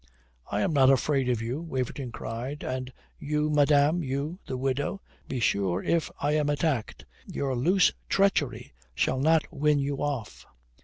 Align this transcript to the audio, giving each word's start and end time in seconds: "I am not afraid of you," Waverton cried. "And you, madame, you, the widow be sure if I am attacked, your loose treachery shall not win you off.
"I 0.51 0.61
am 0.61 0.73
not 0.73 0.89
afraid 0.89 1.29
of 1.29 1.43
you," 1.43 1.61
Waverton 1.61 2.11
cried. 2.11 2.63
"And 2.63 2.91
you, 3.19 3.51
madame, 3.51 4.01
you, 4.03 4.39
the 4.47 4.57
widow 4.57 4.99
be 5.27 5.39
sure 5.39 5.83
if 5.83 6.09
I 6.19 6.31
am 6.31 6.49
attacked, 6.49 7.05
your 7.27 7.55
loose 7.55 7.93
treachery 8.09 8.73
shall 8.95 9.19
not 9.19 9.45
win 9.53 9.77
you 9.77 9.97
off. 9.97 10.47